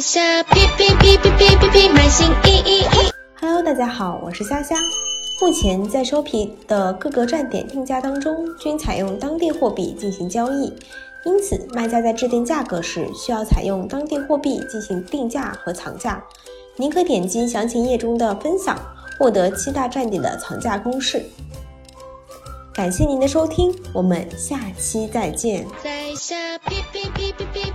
[0.00, 3.10] 下，哔哔哔哔哔哔，满心一一一。
[3.40, 4.76] Hello，大家好，我是虾虾。
[5.40, 10.72] 目前在 s h o p、e、的各个站点定价当中，均采用当地货币进行交易，
[11.24, 16.22] 因此卖家在制定价格时需要采用当地货币进行定价和藏价。
[16.76, 18.78] 您可点击详情页中的分享，
[19.18, 21.24] 获得七大站点的藏价公式。
[22.72, 25.66] 感谢您的收听，我们下期再见。
[25.82, 27.67] 在下，哔哔哔哔哔。